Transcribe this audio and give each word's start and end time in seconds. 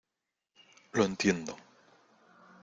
lo 0.93 1.05
entiendo. 1.05 1.55